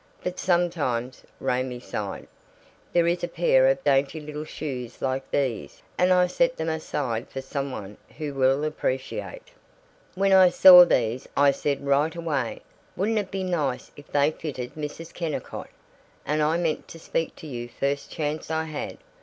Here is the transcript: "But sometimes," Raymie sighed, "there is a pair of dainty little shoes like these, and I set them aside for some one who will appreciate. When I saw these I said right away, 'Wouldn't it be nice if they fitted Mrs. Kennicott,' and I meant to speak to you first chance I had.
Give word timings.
"But 0.23 0.39
sometimes," 0.39 1.21
Raymie 1.39 1.79
sighed, 1.79 2.25
"there 2.91 3.05
is 3.05 3.23
a 3.23 3.27
pair 3.27 3.67
of 3.67 3.83
dainty 3.83 4.19
little 4.19 4.45
shoes 4.45 4.99
like 4.99 5.29
these, 5.29 5.83
and 5.95 6.11
I 6.11 6.25
set 6.25 6.57
them 6.57 6.69
aside 6.69 7.29
for 7.29 7.39
some 7.39 7.69
one 7.71 7.97
who 8.17 8.33
will 8.33 8.63
appreciate. 8.63 9.49
When 10.15 10.33
I 10.33 10.49
saw 10.49 10.85
these 10.85 11.29
I 11.37 11.51
said 11.51 11.85
right 11.85 12.15
away, 12.15 12.63
'Wouldn't 12.95 13.19
it 13.19 13.29
be 13.29 13.43
nice 13.43 13.91
if 13.95 14.07
they 14.11 14.31
fitted 14.31 14.73
Mrs. 14.73 15.13
Kennicott,' 15.13 15.69
and 16.25 16.41
I 16.41 16.57
meant 16.57 16.87
to 16.87 16.99
speak 16.99 17.35
to 17.35 17.45
you 17.45 17.69
first 17.69 18.09
chance 18.09 18.49
I 18.49 18.63
had. 18.63 18.97